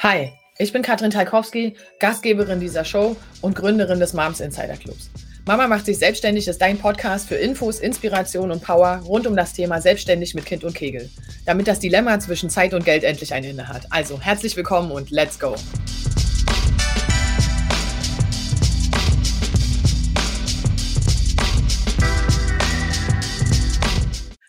[0.00, 5.10] Hi, ich bin Katrin Talkowski, Gastgeberin dieser Show und Gründerin des Moms Insider Clubs.
[5.44, 9.54] Mama macht sich selbstständig ist dein Podcast für Infos, Inspiration und Power rund um das
[9.54, 11.10] Thema Selbstständig mit Kind und Kegel,
[11.46, 13.90] damit das Dilemma zwischen Zeit und Geld endlich ein Ende hat.
[13.90, 15.56] Also herzlich willkommen und let's go!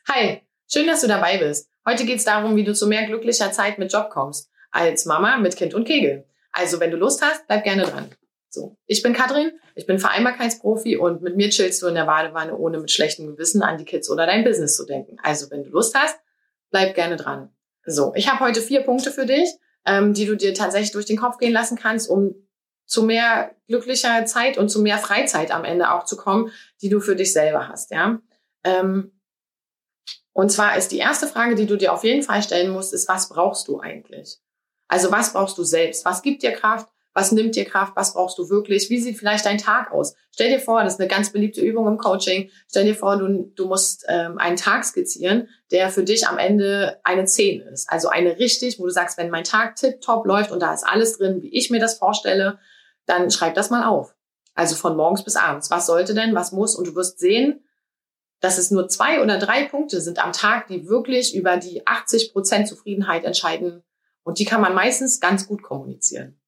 [0.09, 1.71] Hi, schön, dass du dabei bist.
[1.87, 5.37] Heute geht es darum, wie du zu mehr glücklicher Zeit mit Job kommst als Mama
[5.37, 6.25] mit Kind und Kegel.
[6.51, 8.09] Also wenn du Lust hast, bleib gerne dran.
[8.49, 12.57] So, ich bin Katrin, ich bin Vereinbarkeitsprofi und mit mir chillst du in der Badewanne,
[12.57, 15.17] ohne mit schlechtem Gewissen an die Kids oder dein Business zu denken.
[15.21, 16.19] Also wenn du Lust hast,
[16.71, 17.51] bleib gerne dran.
[17.85, 19.49] So, ich habe heute vier Punkte für dich,
[19.85, 22.35] ähm, die du dir tatsächlich durch den Kopf gehen lassen kannst, um
[22.85, 26.99] zu mehr glücklicher Zeit und zu mehr Freizeit am Ende auch zu kommen, die du
[26.99, 27.91] für dich selber hast.
[27.91, 28.19] Ja.
[28.63, 29.19] Ähm,
[30.33, 33.07] und zwar ist die erste Frage, die du dir auf jeden Fall stellen musst, ist,
[33.07, 34.39] was brauchst du eigentlich?
[34.89, 36.03] Also was brauchst du selbst?
[36.03, 36.89] Was gibt dir Kraft?
[37.13, 37.93] Was nimmt dir Kraft?
[37.95, 38.89] Was brauchst du wirklich?
[38.89, 40.15] Wie sieht vielleicht dein Tag aus?
[40.31, 42.49] Stell dir vor, das ist eine ganz beliebte Übung im Coaching.
[42.69, 46.99] Stell dir vor, du, du musst ähm, einen Tag skizzieren, der für dich am Ende
[47.03, 47.89] eine 10 ist.
[47.89, 51.17] Also eine richtig, wo du sagst, wenn mein Tag tipptopp läuft und da ist alles
[51.17, 52.59] drin, wie ich mir das vorstelle,
[53.05, 54.15] dann schreib das mal auf.
[54.55, 55.71] Also von morgens bis abends.
[55.71, 56.35] Was sollte denn?
[56.35, 56.75] Was muss?
[56.75, 57.63] Und du wirst sehen,
[58.39, 62.33] dass es nur zwei oder drei Punkte sind am Tag, die wirklich über die 80
[62.33, 63.83] Prozent Zufriedenheit entscheiden
[64.23, 66.39] und die kann man meistens ganz gut kommunizieren.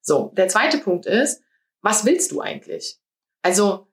[0.00, 1.42] So, der zweite Punkt ist,
[1.80, 2.98] was willst du eigentlich?
[3.42, 3.88] Also,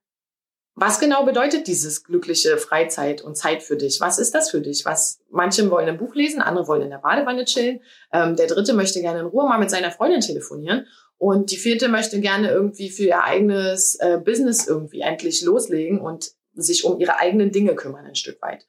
[0.76, 4.00] was genau bedeutet dieses glückliche Freizeit und Zeit für dich?
[4.00, 4.86] Was ist das für dich?
[4.86, 7.82] Was manche wollen ein Buch lesen, andere wollen in der Badewanne chillen.
[8.14, 11.90] Ähm, der dritte möchte gerne in Ruhe mal mit seiner Freundin telefonieren und die vierte
[11.90, 17.18] möchte gerne irgendwie für ihr eigenes äh, Business irgendwie endlich loslegen und sich um ihre
[17.20, 18.66] eigenen Dinge kümmern ein Stück weit.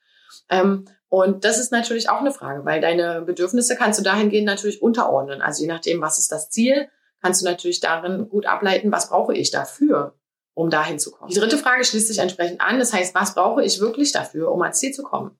[0.48, 4.81] Ähm, und das ist natürlich auch eine Frage, weil deine Bedürfnisse kannst du dahingehend natürlich
[4.81, 5.43] unterordnen.
[5.43, 6.88] Also je nachdem, was ist das Ziel,
[7.21, 10.15] kannst du natürlich darin gut ableiten, was brauche ich dafür,
[10.54, 11.28] um dahin zu kommen.
[11.28, 12.78] Die dritte Frage schließt sich entsprechend an.
[12.78, 15.37] Das heißt, was brauche ich wirklich dafür, um ans Ziel zu kommen?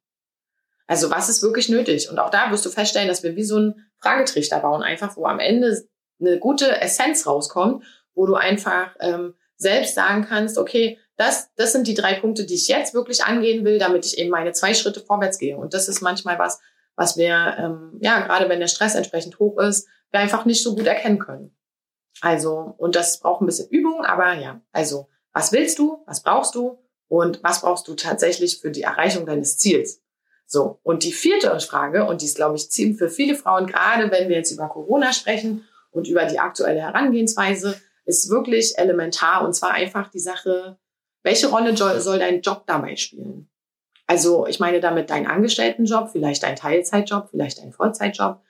[0.89, 2.11] Also was ist wirklich nötig?
[2.11, 5.25] Und auch da wirst du feststellen, dass wir wie so einen Fragetrichter bauen, einfach wo
[5.27, 5.89] am Ende
[6.19, 11.87] eine gute Essenz rauskommt, wo du einfach ähm, selbst sagen kannst, okay, das, das sind
[11.87, 15.01] die drei Punkte, die ich jetzt wirklich angehen will, damit ich eben meine zwei Schritte
[15.01, 15.55] vorwärts gehe.
[15.55, 16.61] Und das ist manchmal was,
[16.97, 20.75] was wir, ähm, ja, gerade wenn der Stress entsprechend hoch ist, wir einfach nicht so
[20.75, 21.55] gut erkennen können.
[22.23, 26.03] Also, und das braucht ein bisschen Übung, aber ja, also, was willst du?
[26.07, 26.79] Was brauchst du?
[27.09, 30.03] Und was brauchst du tatsächlich für die Erreichung deines Ziels?
[30.47, 30.81] So.
[30.83, 34.31] Und die vierte Frage, und die ist, glaube ich, ziemlich für viele Frauen, gerade wenn
[34.31, 39.45] wir jetzt über Corona sprechen und über die aktuelle Herangehensweise, ist wirklich elementar.
[39.45, 40.79] Und zwar einfach die Sache,
[41.23, 43.49] welche Rolle soll dein Job dabei spielen?
[44.07, 48.43] Also ich meine damit deinen Angestelltenjob, vielleicht dein Teilzeitjob, vielleicht dein Vollzeitjob,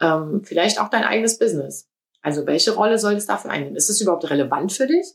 [0.00, 1.88] ähm, vielleicht auch dein eigenes Business.
[2.22, 3.76] Also welche Rolle soll es dafür einnehmen?
[3.76, 5.06] Ist es überhaupt relevant für dich?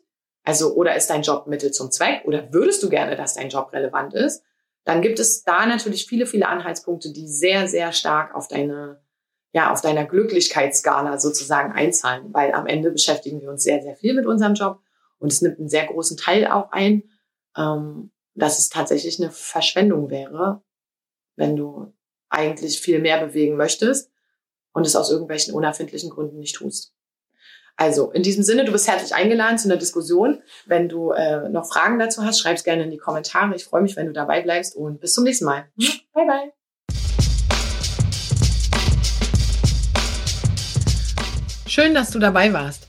[0.43, 2.21] Also oder ist dein Job Mittel zum Zweck?
[2.25, 4.43] Oder würdest du gerne, dass dein Job relevant ist?
[4.83, 9.01] Dann gibt es da natürlich viele, viele Anhaltspunkte, die sehr, sehr stark auf deine,
[9.53, 14.13] ja, auf deiner Glücklichkeitsskala sozusagen einzahlen, weil am Ende beschäftigen wir uns sehr, sehr viel
[14.13, 14.81] mit unserem Job
[15.19, 17.03] und es nimmt einen sehr großen Teil auch ein,
[17.55, 20.63] ähm, dass es tatsächlich eine Verschwendung wäre,
[21.35, 21.93] wenn du
[22.29, 24.11] eigentlich viel mehr bewegen möchtest
[24.73, 26.93] und es aus irgendwelchen unerfindlichen Gründen nicht tust.
[27.75, 30.41] Also in diesem Sinne, du bist herzlich eingeladen zu einer Diskussion.
[30.65, 33.55] Wenn du äh, noch Fragen dazu hast, schreib es gerne in die Kommentare.
[33.55, 35.71] Ich freue mich, wenn du dabei bleibst und bis zum nächsten Mal.
[36.13, 36.53] Bye bye.
[41.67, 42.88] Schön, dass du dabei warst.